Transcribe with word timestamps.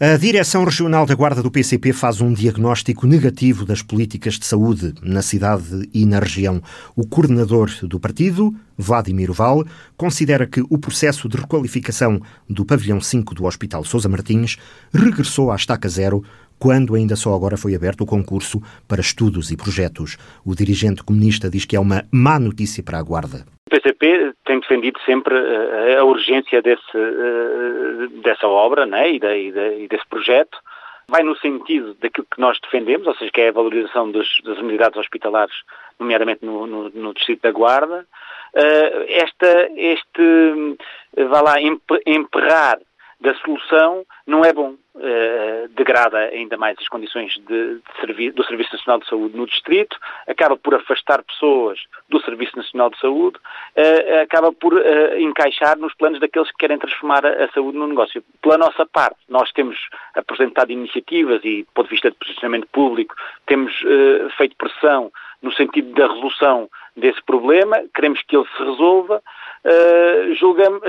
A 0.00 0.16
Direção 0.16 0.64
Regional 0.64 1.06
da 1.06 1.14
Guarda 1.14 1.40
do 1.40 1.52
PCP 1.52 1.92
faz 1.92 2.20
um 2.20 2.32
diagnóstico 2.32 3.06
negativo 3.06 3.64
das 3.64 3.80
políticas 3.80 4.34
de 4.34 4.44
saúde 4.44 4.92
na 5.00 5.22
cidade 5.22 5.88
e 5.94 6.04
na 6.04 6.18
região. 6.18 6.60
O 6.96 7.06
coordenador 7.06 7.70
do 7.82 8.00
partido, 8.00 8.52
Vladimir 8.76 9.32
Val, 9.32 9.64
considera 9.96 10.48
que 10.48 10.60
o 10.68 10.78
processo 10.78 11.28
de 11.28 11.36
requalificação 11.36 12.20
do 12.50 12.64
pavilhão 12.64 13.00
5 13.00 13.36
do 13.36 13.44
Hospital 13.44 13.84
Sousa 13.84 14.08
Martins 14.08 14.56
regressou 14.92 15.52
à 15.52 15.54
estaca 15.54 15.88
zero 15.88 16.24
quando 16.64 16.94
ainda 16.94 17.14
só 17.14 17.34
agora 17.34 17.58
foi 17.58 17.74
aberto 17.74 18.00
o 18.00 18.06
concurso 18.06 18.58
para 18.88 19.02
estudos 19.02 19.50
e 19.50 19.56
projetos. 19.56 20.16
O 20.46 20.54
dirigente 20.54 21.04
comunista 21.04 21.50
diz 21.50 21.66
que 21.66 21.76
é 21.76 21.78
uma 21.78 22.04
má 22.10 22.38
notícia 22.40 22.82
para 22.82 22.98
a 22.98 23.02
Guarda. 23.02 23.44
O 23.66 23.70
PCP 23.70 24.32
tem 24.46 24.60
defendido 24.60 24.98
sempre 25.04 25.34
uh, 25.34 26.00
a 26.00 26.04
urgência 26.04 26.62
desse, 26.62 26.96
uh, 26.96 28.08
dessa 28.22 28.48
obra 28.48 28.86
né, 28.86 29.12
e, 29.12 29.20
da, 29.20 29.36
e, 29.36 29.86
desse 29.88 30.06
projeto. 30.08 30.56
Vai 31.06 31.22
no 31.22 31.36
sentido 31.36 31.94
daquilo 32.00 32.26
que 32.34 32.40
nós 32.40 32.58
defendemos, 32.62 33.06
ou 33.06 33.14
seja, 33.16 33.30
que 33.30 33.42
é 33.42 33.50
a 33.50 33.52
valorização 33.52 34.10
das 34.10 34.26
unidades 34.56 34.98
hospitalares, 34.98 35.54
nomeadamente 36.00 36.46
no, 36.46 36.66
no, 36.66 36.88
no 36.88 37.12
Distrito 37.12 37.42
da 37.42 37.52
Guarda. 37.52 38.06
Uh, 38.54 39.04
esta, 39.10 39.68
este, 39.76 40.78
vá 41.28 41.42
lá, 41.42 41.56
emperrar 41.60 42.78
da 43.24 43.34
solução 43.36 44.04
não 44.26 44.44
é 44.44 44.52
bom. 44.52 44.76
Uh, 44.94 45.66
degrada 45.70 46.18
ainda 46.18 46.56
mais 46.56 46.78
as 46.78 46.86
condições 46.86 47.34
de, 47.48 47.74
de 47.74 47.82
servi 48.00 48.30
do 48.30 48.44
Serviço 48.44 48.72
Nacional 48.74 49.00
de 49.00 49.08
Saúde 49.08 49.36
no 49.36 49.44
Distrito, 49.44 49.98
acaba 50.28 50.56
por 50.56 50.72
afastar 50.72 51.20
pessoas 51.24 51.80
do 52.08 52.20
Serviço 52.20 52.56
Nacional 52.56 52.90
de 52.90 53.00
Saúde, 53.00 53.36
uh, 53.36 54.22
acaba 54.22 54.52
por 54.52 54.72
uh, 54.72 55.18
encaixar 55.18 55.76
nos 55.76 55.92
planos 55.94 56.20
daqueles 56.20 56.48
que 56.52 56.58
querem 56.58 56.78
transformar 56.78 57.26
a, 57.26 57.44
a, 57.44 57.48
saúde 57.48 57.76
no 57.76 57.88
negócio. 57.88 58.22
Pela 58.40 58.56
nossa 58.56 58.86
parte, 58.86 59.18
nós 59.28 59.50
temos 59.50 59.76
apresentado 60.14 60.70
iniciativas 60.70 61.40
e, 61.42 61.64
do 61.64 61.72
ponto 61.74 61.86
de 61.86 61.94
vista 61.94 62.12
de 62.12 62.16
posicionamento 62.16 62.68
público, 62.68 63.16
temos 63.46 63.72
feito 64.36 64.54
pressão 64.54 65.10
no 65.42 65.52
sentido 65.52 65.92
da 65.92 66.06
resolução 66.06 66.70
desse 66.96 67.22
problema, 67.24 67.82
queremos 67.94 68.22
que 68.22 68.36
ele 68.36 68.46
se 68.56 68.62
resolva 68.62 69.20
uh, 69.64 70.34
julgamos, 70.34 70.80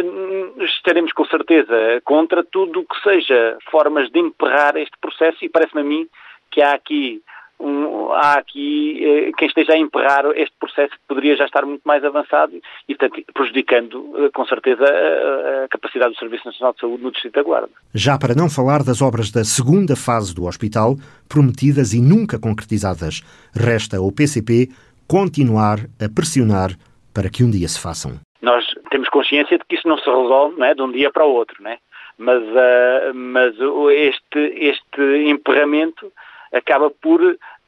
estaremos 0.62 1.12
com 1.14 1.26
certeza 1.26 2.02
contra 2.04 2.44
tudo 2.44 2.82
o 2.82 2.86
que 2.86 3.02
seja 3.02 3.58
formas 3.72 4.10
de 4.12 4.20
emperrar 4.20 4.78
este 4.78 4.98
processo 5.00 5.44
e 5.44 5.50
parece-me 5.50 5.82
a 5.82 5.86
mim 5.86 6.08
que 6.52 6.62
há 6.62 6.74
aqui 6.74 7.22
um, 7.60 8.12
há 8.12 8.34
aqui 8.34 9.00
eh, 9.02 9.32
quem 9.38 9.48
esteja 9.48 9.74
a 9.74 9.78
emperrar 9.78 10.26
este 10.36 10.54
processo 10.60 10.92
que 10.92 11.08
poderia 11.08 11.38
já 11.38 11.46
estar 11.46 11.66
muito 11.66 11.82
mais 11.86 12.04
avançado 12.04 12.54
e, 12.88 12.96
portanto, 12.96 13.24
prejudicando 13.34 14.14
eh, 14.18 14.30
com 14.34 14.46
certeza 14.46 14.84
a, 14.84 15.64
a, 15.64 15.68
capacidade 15.70 16.14
do 16.14 16.20
Serviço 16.20 16.46
Nacional 16.46 16.74
de 16.74 16.82
Saúde 16.82 17.04
no 17.04 17.12
Distrito 17.12 17.36
da 17.36 17.44
Guarda. 17.44 17.70
Já 17.94 18.18
para 18.18 18.36
não 18.36 18.50
falar 18.50 18.84
das 18.84 19.02
obras 19.02 19.32
da 19.32 19.44
segunda 19.44 19.96
fase 19.96 20.36
do 20.36 20.46
hospital, 20.46 20.96
prometidas 21.30 21.94
e 21.94 22.02
nunca 22.02 22.38
concretizadas, 22.38 23.22
resta 23.56 23.98
ao 23.98 24.12
PCP 24.12 24.70
continuar 25.08 25.80
a 26.04 26.10
pressionar 26.14 26.72
para 27.14 27.30
que 27.30 27.44
um 27.44 27.50
dia 27.50 27.68
se 27.70 27.80
façam. 27.80 28.25
Nós 28.46 28.64
temos 28.92 29.10
consciência 29.10 29.58
de 29.58 29.66
que 29.66 29.76
isso 29.76 29.88
não 29.88 29.98
se 29.98 30.06
resolve 30.06 30.58
não 30.58 30.66
é, 30.68 30.76
de 30.76 30.82
um 30.82 30.92
dia 30.92 31.12
para 31.12 31.26
o 31.26 31.34
outro, 31.34 31.62
não 31.64 31.72
é? 31.72 31.80
mas, 32.18 32.42
uh, 32.44 33.14
mas 33.14 33.56
este, 33.92 34.40
este 34.40 35.02
emperramento 35.28 36.12
acaba 36.54 36.90
por 36.90 37.20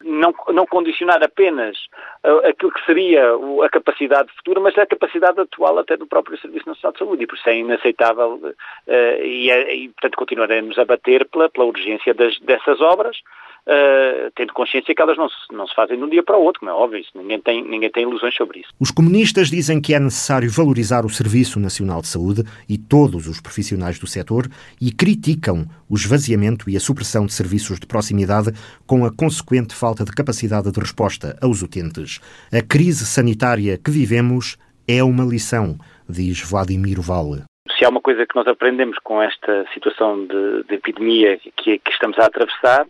não, 0.04 0.34
não 0.50 0.66
condicionar 0.66 1.22
apenas 1.24 1.76
uh, 2.24 2.48
aquilo 2.48 2.72
que 2.72 2.86
seria 2.86 3.24
a 3.66 3.70
capacidade 3.70 4.32
futura, 4.36 4.60
mas 4.60 4.78
a 4.78 4.86
capacidade 4.86 5.40
atual 5.40 5.80
até 5.80 5.98
do 5.98 6.08
próprio 6.08 6.40
Serviço 6.40 6.70
Nacional 6.70 6.94
de 6.94 7.00
Saúde. 7.00 7.24
E 7.24 7.28
por 7.28 7.36
isso 7.36 7.50
é 7.50 7.58
inaceitável 7.58 8.36
uh, 8.36 8.56
e, 9.22 9.50
é, 9.50 9.76
e, 9.76 9.90
portanto, 9.90 10.18
continuaremos 10.18 10.78
a 10.78 10.86
bater 10.86 11.26
pela, 11.26 11.50
pela 11.50 11.66
urgência 11.66 12.14
das, 12.14 12.40
dessas 12.40 12.80
obras 12.80 13.18
uh, 13.68 14.32
tendo 14.36 14.54
consciência 14.54 14.96
que 14.96 15.02
elas 15.02 15.18
não 15.18 15.30
se, 15.30 15.36
não 15.52 15.68
se 15.68 15.76
fazem 15.76 15.98
de 15.98 16.04
um 16.04 16.10
dia 16.10 16.24
para 16.24 16.38
o 16.38 16.42
outro, 16.42 16.62
como 16.62 16.72
é 16.72 16.74
óbvio, 16.74 17.00
isso, 17.00 17.12
ninguém, 17.16 17.40
tem, 17.40 17.64
ninguém 17.64 17.92
tem 17.92 18.04
ilusões 18.04 18.34
sobre 18.36 18.60
isso. 18.60 18.70
Os 18.80 18.92
comunistas 18.92 19.50
dizem 19.50 19.82
que 19.82 19.94
é 19.94 20.00
necessário 20.00 20.50
valorizar 20.50 21.06
o 21.06 21.10
Serviço 21.10 21.60
Nacional 21.60 22.02
de 22.02 22.08
Saúde 22.08 22.44
e 22.68 22.78
todos 22.78 23.28
os 23.28 23.42
profissionais 23.42 24.00
do 24.00 24.08
setor 24.08 24.48
e 24.82 24.92
criticam 24.92 25.66
o 25.90 25.96
esvaziamento 25.96 26.70
e 26.70 26.78
a 26.78 26.80
supressão 26.80 27.26
de 27.26 27.34
serviços 27.34 27.80
de 27.80 27.86
proximidade 27.86 28.52
com 28.86 29.06
a 29.06 29.14
consequente 29.14 29.76
falta 29.76 30.04
de 30.04 30.12
capacidade 30.12 30.72
de 30.72 30.80
resposta 30.80 31.38
aos 31.42 31.62
utentes. 31.62 32.20
A 32.52 32.62
crise 32.62 33.06
sanitária 33.06 33.78
que 33.78 33.92
vivemos 33.92 34.58
é 34.88 35.04
uma 35.04 35.26
lição, 35.26 35.78
diz 36.08 36.42
Vladimir 36.42 37.02
Vale 37.02 37.44
se 37.78 37.86
há 37.86 37.90
uma 37.90 38.02
coisa 38.02 38.26
que 38.26 38.36
nós 38.36 38.48
aprendemos 38.48 38.98
com 39.04 39.22
esta 39.22 39.66
situação 39.74 40.26
de, 40.26 40.64
de 40.64 40.76
epidemia 40.76 41.38
que, 41.38 41.78
que, 41.78 41.92
estamos 41.92 42.18
a 42.18 42.26
atravessar, 42.26 42.88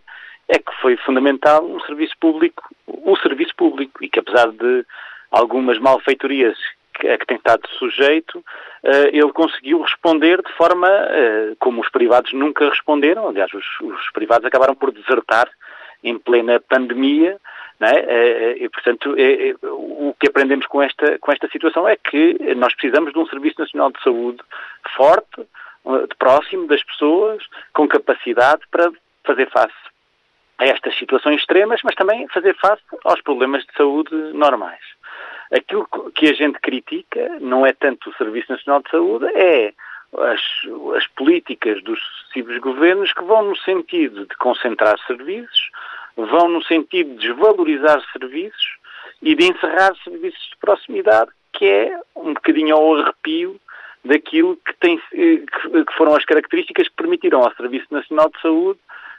é 0.48 0.58
que 0.58 0.72
foi 0.80 0.96
fundamental 0.96 1.64
um 1.64 1.80
serviço 1.80 2.14
público, 2.18 2.64
o 2.86 3.16
serviço 3.16 3.54
público, 3.54 4.02
e 4.02 4.08
que 4.08 4.18
apesar 4.18 4.50
de 4.50 4.84
algumas 5.30 5.78
malfeitorias 5.78 6.56
a 7.06 7.18
que 7.18 7.26
tem 7.26 7.36
estado 7.36 7.68
sujeito, 7.78 8.44
eh, 8.82 9.10
ele 9.12 9.30
conseguiu 9.32 9.80
responder 9.82 10.42
de 10.42 10.52
forma 10.54 10.88
eh, 10.88 11.52
como 11.60 11.80
os 11.80 11.88
privados 11.90 12.32
nunca 12.32 12.68
responderam. 12.68 13.28
Aliás, 13.28 13.52
os, 13.52 13.64
os 13.80 14.10
privados 14.10 14.44
acabaram 14.44 14.74
por 14.74 14.90
desertar 14.90 15.48
em 16.02 16.18
plena 16.18 16.60
pandemia, 16.60 17.38
é? 17.80 17.98
Eh, 17.98 18.56
e, 18.64 18.68
portanto, 18.68 19.14
o 19.62 20.12
que 20.18 20.26
aprendemos 20.26 20.66
com 20.66 20.82
esta, 20.82 21.16
com 21.20 21.30
esta 21.30 21.48
situação 21.48 21.86
é 21.86 21.94
que 21.94 22.36
nós 22.56 22.74
precisamos 22.74 23.12
de 23.12 23.18
um 23.20 23.26
Serviço 23.26 23.60
Nacional 23.60 23.92
de 23.92 24.02
Saúde 24.02 24.40
forte, 24.96 25.46
próximo 26.18 26.66
das 26.66 26.82
pessoas, 26.82 27.40
com 27.72 27.86
capacidade 27.86 28.62
para 28.72 28.90
fazer 29.24 29.48
face 29.50 29.87
a 30.58 30.64
estas 30.64 30.96
situações 30.98 31.40
extremas, 31.40 31.80
mas 31.84 31.94
também 31.94 32.26
fazer 32.28 32.54
face 32.56 32.82
aos 33.04 33.20
problemas 33.22 33.64
de 33.64 33.72
saúde 33.76 34.14
normais. 34.34 34.82
Aquilo 35.52 35.86
que 36.14 36.28
a 36.28 36.34
gente 36.34 36.58
critica 36.60 37.38
não 37.40 37.64
é 37.64 37.72
tanto 37.72 38.10
o 38.10 38.14
Serviço 38.14 38.52
Nacional 38.52 38.82
de 38.82 38.90
Saúde, 38.90 39.26
é 39.34 39.72
as, 40.16 40.40
as 40.96 41.06
políticas 41.08 41.82
dos 41.82 41.98
sucessivos 42.00 42.58
governos 42.58 43.12
que 43.12 43.24
vão 43.24 43.42
no 43.42 43.56
sentido 43.56 44.26
de 44.26 44.36
concentrar 44.36 44.98
serviços, 45.06 45.70
vão 46.16 46.48
no 46.48 46.62
sentido 46.64 47.10
de 47.14 47.28
desvalorizar 47.28 48.02
serviços 48.12 48.76
e 49.22 49.34
de 49.34 49.44
encerrar 49.44 49.94
serviços 50.02 50.42
de 50.50 50.56
proximidade, 50.60 51.30
que 51.52 51.66
é 51.66 52.00
um 52.16 52.34
bocadinho 52.34 52.74
ao 52.74 52.96
arrepio 52.96 53.60
daquilo 54.04 54.56
que, 54.56 54.74
tem, 54.74 54.98
que 55.10 55.96
foram 55.96 56.14
as 56.14 56.24
características 56.24 56.88
que 56.88 56.96
permitiram 56.96 57.42
ao 57.42 57.54
Serviço 57.54 57.86
Nacional 57.90 58.30
de 58.30 58.40
Saúde 58.40 58.78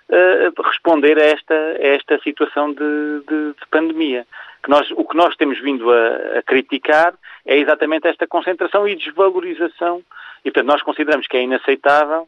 uh, 0.10 0.62
responder 0.64 1.18
a 1.18 1.26
esta, 1.26 1.54
a 1.54 1.88
esta 1.88 2.20
situação 2.20 2.74
de, 2.74 3.22
de, 3.28 3.54
de 3.54 3.68
pandemia. 3.70 4.26
Que 4.64 4.70
nós, 4.70 4.90
o 4.92 5.06
que 5.06 5.16
nós 5.16 5.36
temos 5.36 5.60
vindo 5.62 5.90
a, 5.92 6.40
a, 6.40 6.44
criticar 6.44 7.14
é 7.46 7.58
exatamente 7.58 8.08
esta 8.08 8.28
concentração 8.28 8.88
e 8.88 8.96
desvalorização. 8.96 10.04
E, 10.44 10.52
portanto, 10.52 10.68
nós 10.68 10.82
consideramos 10.82 11.28
que 11.28 11.38
é 11.38 11.44
inaceitável 11.44 12.28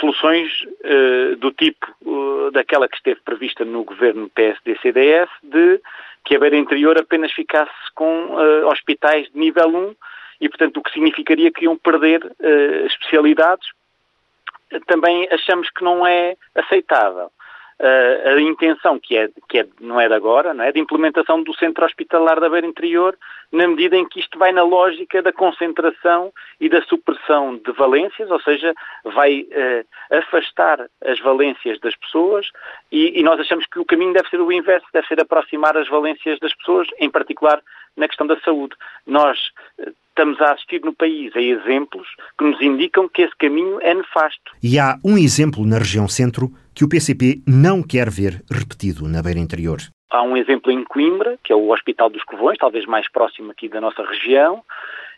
soluções 0.00 0.50
uh, 0.62 1.36
do 1.36 1.52
tipo 1.52 1.86
uh, 2.02 2.50
daquela 2.50 2.88
que 2.88 2.96
esteve 2.96 3.20
prevista 3.20 3.64
no 3.64 3.84
governo 3.84 4.30
PSD-CDS, 4.30 5.30
de 5.42 5.80
que 6.24 6.34
a 6.34 6.38
beira 6.38 6.56
interior 6.56 6.98
apenas 6.98 7.32
ficasse 7.32 7.72
com 7.94 8.26
uh, 8.26 8.66
hospitais 8.66 9.30
de 9.32 9.38
nível 9.38 9.68
1 9.68 9.96
e, 10.40 10.48
portanto, 10.48 10.78
o 10.78 10.82
que 10.82 10.92
significaria 10.92 11.50
que 11.50 11.64
iam 11.64 11.76
perder 11.78 12.20
especialidades 12.84 13.66
também 14.86 15.28
achamos 15.30 15.70
que 15.70 15.84
não 15.84 16.06
é 16.06 16.36
aceitável. 16.54 17.30
Uh, 17.78 18.28
a 18.28 18.40
intenção, 18.40 18.98
que, 18.98 19.18
é, 19.18 19.28
que 19.50 19.58
é, 19.58 19.66
não 19.80 20.00
é 20.00 20.08
de 20.08 20.14
agora, 20.14 20.54
não 20.54 20.64
é? 20.64 20.72
de 20.72 20.80
implementação 20.80 21.42
do 21.42 21.54
centro 21.56 21.84
hospitalar 21.84 22.40
da 22.40 22.48
Beira 22.48 22.66
Interior, 22.66 23.14
na 23.52 23.68
medida 23.68 23.96
em 23.96 24.08
que 24.08 24.18
isto 24.18 24.38
vai 24.38 24.50
na 24.50 24.62
lógica 24.62 25.22
da 25.22 25.30
concentração 25.32 26.32
e 26.58 26.70
da 26.70 26.82
supressão 26.82 27.56
de 27.56 27.70
valências, 27.72 28.30
ou 28.30 28.40
seja, 28.40 28.74
vai 29.04 29.42
uh, 29.42 30.16
afastar 30.16 30.88
as 31.04 31.20
valências 31.20 31.78
das 31.80 31.94
pessoas 31.96 32.48
e, 32.90 33.20
e, 33.20 33.22
nós 33.22 33.38
achamos 33.38 33.66
que 33.66 33.78
o 33.78 33.84
caminho 33.84 34.14
deve 34.14 34.28
ser 34.30 34.40
o 34.40 34.50
inverso, 34.50 34.86
deve 34.92 35.06
ser 35.06 35.20
aproximar 35.20 35.76
as 35.76 35.88
valências 35.88 36.38
das 36.40 36.54
pessoas, 36.54 36.88
em 36.98 37.10
particular 37.10 37.60
na 37.96 38.08
questão 38.08 38.26
da 38.26 38.40
saúde. 38.40 38.74
Nós 39.06 39.38
uh, 39.78 39.92
estamos 40.08 40.40
a 40.40 40.52
assistir 40.52 40.80
no 40.82 40.94
país 40.94 41.34
a 41.36 41.40
exemplos 41.40 42.08
que 42.38 42.44
nos 42.44 42.60
indicam 42.62 43.06
que 43.06 43.22
esse 43.22 43.36
caminho 43.36 43.78
é 43.82 43.92
nefasto. 43.92 44.52
E 44.62 44.78
há 44.78 44.98
um 45.04 45.18
exemplo 45.18 45.66
na 45.66 45.78
região 45.78 46.08
centro 46.08 46.50
que 46.76 46.84
o 46.84 46.88
PCP 46.90 47.40
não 47.48 47.82
quer 47.82 48.10
ver 48.10 48.44
repetido 48.52 49.08
na 49.08 49.22
beira 49.22 49.40
interior. 49.40 49.78
Há 50.10 50.22
um 50.22 50.36
exemplo 50.36 50.70
em 50.70 50.84
Coimbra, 50.84 51.38
que 51.42 51.50
é 51.50 51.56
o 51.56 51.70
Hospital 51.70 52.10
dos 52.10 52.22
Covões, 52.22 52.58
talvez 52.58 52.84
mais 52.84 53.10
próximo 53.10 53.50
aqui 53.50 53.66
da 53.66 53.80
nossa 53.80 54.04
região, 54.04 54.62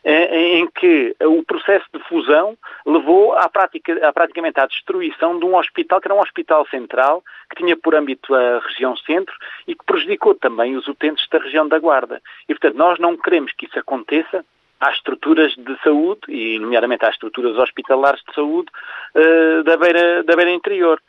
eh, 0.04 0.58
em 0.58 0.68
que 0.68 1.16
o 1.20 1.42
processo 1.42 1.84
de 1.92 1.98
fusão 2.04 2.56
levou 2.86 3.34
à 3.34 3.48
prática, 3.48 4.08
à, 4.08 4.12
praticamente 4.12 4.60
à 4.60 4.66
destruição 4.66 5.36
de 5.36 5.44
um 5.44 5.56
hospital 5.56 6.00
que 6.00 6.06
era 6.06 6.14
um 6.14 6.22
hospital 6.22 6.64
central, 6.68 7.24
que 7.50 7.56
tinha 7.56 7.76
por 7.76 7.96
âmbito 7.96 8.32
a 8.32 8.60
região 8.60 8.96
centro 8.98 9.34
e 9.66 9.74
que 9.74 9.84
prejudicou 9.84 10.36
também 10.36 10.76
os 10.76 10.86
utentes 10.86 11.28
da 11.28 11.40
região 11.40 11.66
da 11.66 11.80
Guarda. 11.80 12.22
E, 12.48 12.54
portanto, 12.54 12.76
nós 12.76 13.00
não 13.00 13.16
queremos 13.16 13.52
que 13.52 13.66
isso 13.66 13.76
aconteça 13.80 14.44
às 14.80 14.94
estruturas 14.94 15.54
de 15.56 15.76
saúde, 15.82 16.20
e 16.28 16.58
nomeadamente 16.58 17.04
às 17.04 17.14
estruturas 17.14 17.56
hospitalares 17.56 18.22
de 18.28 18.34
saúde 18.34 18.70
uh, 19.16 19.62
da, 19.64 19.76
beira, 19.76 20.22
da 20.22 20.36
beira 20.36 20.52
interior. 20.52 21.00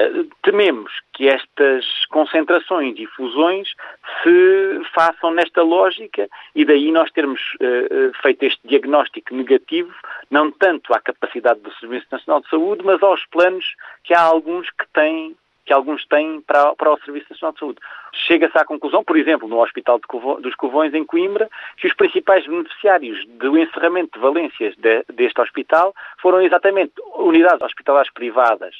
Uh, 0.00 0.28
tememos 0.42 0.92
que 1.12 1.28
estas 1.28 1.84
concentrações 2.06 2.96
e 2.98 3.06
fusões 3.06 3.74
se 4.22 4.80
façam 4.94 5.32
nesta 5.32 5.62
lógica 5.62 6.28
e 6.54 6.64
daí 6.64 6.92
nós 6.92 7.10
termos 7.10 7.40
uh, 7.54 8.12
feito 8.22 8.44
este 8.44 8.60
diagnóstico 8.66 9.34
negativo, 9.34 9.92
não 10.30 10.50
tanto 10.52 10.94
à 10.94 11.00
capacidade 11.00 11.60
do 11.60 11.72
Serviço 11.74 12.06
Nacional 12.12 12.40
de 12.42 12.48
Saúde, 12.48 12.84
mas 12.84 13.02
aos 13.02 13.24
planos 13.26 13.74
que 14.04 14.14
há 14.14 14.22
alguns 14.22 14.70
que 14.70 14.86
têm 14.92 15.36
que 15.68 15.72
alguns 15.74 16.06
têm 16.06 16.40
para, 16.40 16.74
para 16.74 16.90
o 16.90 16.98
Serviço 17.00 17.26
Nacional 17.28 17.52
de 17.52 17.58
Saúde. 17.58 17.78
Chega-se 18.26 18.56
à 18.56 18.64
conclusão, 18.64 19.04
por 19.04 19.18
exemplo, 19.18 19.46
no 19.46 19.60
Hospital 19.60 20.00
Covo, 20.08 20.40
dos 20.40 20.54
Covões, 20.54 20.94
em 20.94 21.04
Coimbra, 21.04 21.46
que 21.76 21.86
os 21.86 21.92
principais 21.92 22.46
beneficiários 22.46 23.22
do 23.26 23.56
encerramento 23.58 24.12
de 24.14 24.18
valências 24.18 24.74
de, 24.76 25.04
deste 25.12 25.38
hospital 25.42 25.94
foram 26.22 26.40
exatamente 26.40 26.94
unidades 27.16 27.60
hospitalares 27.60 28.10
privadas 28.10 28.74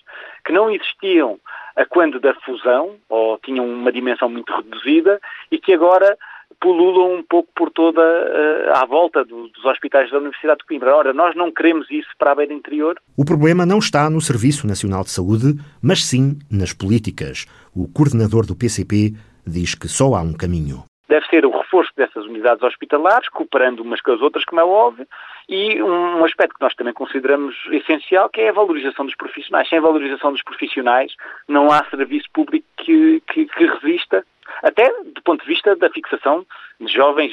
que 0.46 0.50
não 0.50 0.70
existiam 0.70 1.38
a 1.76 1.84
quando 1.84 2.18
da 2.18 2.32
fusão, 2.40 2.96
ou 3.10 3.38
tinham 3.38 3.66
uma 3.66 3.92
dimensão 3.92 4.30
muito 4.30 4.50
reduzida, 4.50 5.20
e 5.50 5.58
que 5.58 5.74
agora 5.74 6.16
pululam 6.60 7.14
um 7.14 7.22
pouco 7.22 7.48
por 7.54 7.70
toda 7.70 8.00
uh, 8.00 8.76
à 8.76 8.84
volta 8.86 9.24
do, 9.24 9.48
dos 9.48 9.64
hospitais 9.64 10.10
da 10.10 10.18
Universidade 10.18 10.58
de 10.58 10.66
Coimbra. 10.66 10.94
Ora, 10.94 11.12
nós 11.12 11.34
não 11.34 11.52
queremos 11.52 11.90
isso 11.90 12.08
para 12.18 12.32
a 12.32 12.34
beira 12.34 12.52
interior. 12.52 13.00
O 13.16 13.24
problema 13.24 13.64
não 13.64 13.78
está 13.78 14.08
no 14.10 14.20
Serviço 14.20 14.66
Nacional 14.66 15.02
de 15.02 15.10
Saúde, 15.10 15.54
mas 15.82 16.04
sim 16.04 16.38
nas 16.50 16.72
políticas. 16.72 17.46
O 17.74 17.88
coordenador 17.88 18.46
do 18.46 18.56
PCP 18.56 19.14
diz 19.46 19.74
que 19.74 19.88
só 19.88 20.14
há 20.14 20.22
um 20.22 20.32
caminho. 20.32 20.84
Deve 21.08 21.26
ser 21.26 21.46
o 21.46 21.50
reforço 21.50 21.90
dessas 21.96 22.24
unidades 22.26 22.62
hospitalares, 22.62 23.28
cooperando 23.30 23.82
umas 23.82 24.00
com 24.00 24.12
as 24.12 24.20
outras, 24.20 24.44
como 24.44 24.60
é 24.60 24.64
óbvio, 24.64 25.06
e 25.48 25.82
um 25.82 26.24
aspecto 26.24 26.54
que 26.54 26.60
nós 26.60 26.74
também 26.74 26.92
consideramos 26.92 27.56
essencial, 27.70 28.28
que 28.28 28.40
é 28.42 28.50
a 28.50 28.52
valorização 28.52 29.06
dos 29.06 29.16
profissionais. 29.16 29.68
Sem 29.68 29.80
valorização 29.80 30.30
dos 30.32 30.42
profissionais, 30.42 31.14
não 31.48 31.72
há 31.72 31.84
serviço 31.86 32.28
público 32.32 32.66
que, 32.76 33.22
que, 33.26 33.46
que 33.46 33.66
resista 33.66 34.24
até 34.62 34.90
do 35.04 35.22
ponto 35.22 35.42
de 35.42 35.46
vista 35.46 35.76
da 35.76 35.90
fixação 35.90 36.44
de 36.80 36.92
jovens 36.92 37.32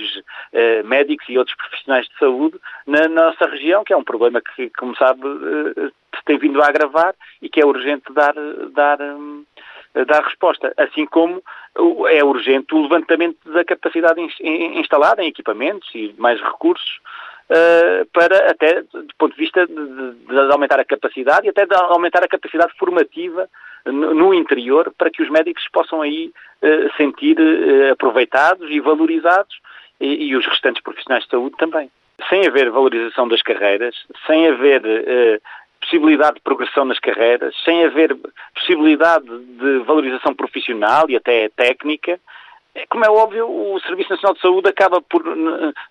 eh, 0.54 0.84
médicos 0.84 1.28
e 1.30 1.38
outros 1.38 1.56
profissionais 1.56 2.08
de 2.08 2.18
saúde 2.18 2.60
na 2.86 3.08
nossa 3.08 3.46
região, 3.48 3.84
que 3.84 3.94
é 3.94 3.98
um 3.98 4.04
problema 4.04 4.42
que, 4.42 4.70
como 4.72 4.96
sabe, 4.96 5.22
eh, 5.78 5.92
tem 6.26 6.38
vindo 6.38 6.62
a 6.62 6.68
agravar 6.68 7.16
e 7.42 7.50
que 7.50 7.62
é 7.62 7.66
urgente 7.66 8.12
dar, 8.12 8.34
dar, 8.74 9.00
eh, 9.02 10.06
dar 10.06 10.24
resposta. 10.24 10.74
Assim 10.78 11.06
como 11.06 11.42
é 12.10 12.24
urgente 12.24 12.74
o 12.74 12.82
levantamento 12.82 13.38
da 13.52 13.64
capacidade 13.64 14.22
instalada 14.42 15.24
em 15.24 15.28
equipamentos 15.28 15.90
e 15.94 16.14
mais 16.18 16.42
recursos 16.42 17.00
Uh, 17.48 18.06
para 18.12 18.50
até 18.50 18.82
do 18.82 19.16
ponto 19.20 19.34
de 19.34 19.40
vista 19.40 19.68
de, 19.68 19.74
de, 19.76 20.52
aumentar 20.52 20.80
a 20.80 20.86
capacidade 20.86 21.46
e 21.46 21.50
até 21.50 21.64
de 21.64 21.76
aumentar 21.76 22.24
a 22.24 22.28
capacidade 22.28 22.74
formativa 22.76 23.48
no, 23.86 24.34
interior 24.34 24.92
para 24.98 25.12
que 25.12 25.22
os 25.22 25.30
médicos 25.30 25.64
possam 25.72 26.02
aí 26.02 26.34
uh, 26.64 26.98
sentir 26.98 27.38
uh, 27.40 27.92
aproveitados 27.92 28.68
e 28.72 28.80
valorizados 28.80 29.60
e, 30.00 30.30
e, 30.30 30.36
os 30.36 30.44
restantes 30.48 30.82
profissionais 30.82 31.24
de 31.26 31.30
saúde 31.30 31.56
também. 31.58 31.92
Sem 32.30 32.48
haver 32.48 32.72
valorização 32.72 33.28
das 33.28 33.44
carreiras, 33.44 33.96
sem 34.26 34.48
haver 34.48 34.82
possibilidade 35.80 36.36
de 36.36 36.42
progressão 36.42 36.86
nas 36.86 37.00
carreiras, 37.00 37.54
sem 37.64 37.86
haver 37.86 38.18
possibilidade 38.56 39.26
de 39.28 39.80
valorização 39.86 40.34
profissional 40.34 41.06
e 41.10 41.16
até 41.16 41.50
técnica, 41.50 42.20
como 42.90 43.06
é 43.06 43.10
óbvio, 43.10 43.48
o 43.48 43.80
Serviço 43.80 44.10
Nacional 44.10 44.36
de 44.36 44.42
Saúde 44.42 44.70
acaba 44.70 45.02
por 45.02 45.24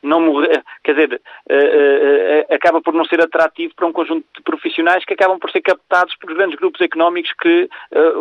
não 0.03 0.21
morrer, 0.21 0.63
quer 0.83 0.93
dizer, 0.95 1.21
eh, 1.49 1.55
eh, 1.55 2.47
eh, 2.51 2.55
acaba 2.55 2.83
por 2.83 2.93
não 2.93 3.05
ser 3.05 3.21
atrativo 3.23 3.75
para 3.75 3.87
um 3.87 3.93
conjunto 3.93 4.27
de 4.37 4.43
profissionais 4.43 5.05
que 5.05 5.15
acabam 5.15 5.39
por 5.39 5.51
ser 5.51 5.63
captados 5.63 6.15
por 6.17 6.35
grandes 6.35 6.59
grupos 6.59 6.81
económicos 6.81 7.33
que, 7.41 7.69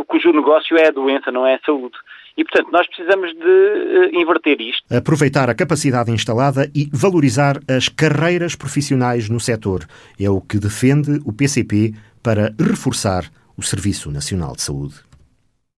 cujo 0.07 0.31
negócio 0.31 0.77
é 0.77 0.87
a 0.87 0.91
doença, 0.91 1.31
não 1.31 1.45
é 1.45 1.55
a 1.55 1.59
saúde. 1.65 1.95
E, 2.35 2.43
portanto, 2.43 2.71
nós 2.71 2.87
precisamos 2.87 3.31
de 3.33 4.09
inverter 4.13 4.59
isto. 4.59 4.83
Aproveitar 4.91 5.49
a 5.49 5.55
capacidade 5.55 6.11
instalada 6.11 6.69
e 6.73 6.89
valorizar 6.91 7.59
as 7.69 7.89
carreiras 7.89 8.55
profissionais 8.55 9.29
no 9.29 9.39
setor. 9.39 9.81
É 10.19 10.29
o 10.29 10.41
que 10.41 10.57
defende 10.57 11.19
o 11.25 11.33
PCP 11.33 11.93
para 12.23 12.53
reforçar 12.59 13.25
o 13.57 13.61
Serviço 13.61 14.09
Nacional 14.09 14.53
de 14.53 14.63
Saúde. 14.63 15.12